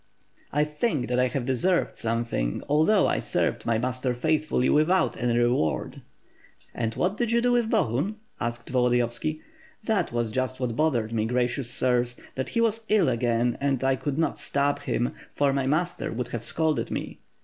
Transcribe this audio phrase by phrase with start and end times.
[0.51, 5.37] "I think that I have deserved something, although I served my master faithfully without any
[5.37, 6.01] reward."
[6.73, 9.41] "And what did you do with Bohun?" asked Volodiyovski.
[9.83, 13.95] "That was just what bothered me, gracious sirs, that he was ill again and I
[13.95, 17.19] could not stab him; for my master would have scolded me.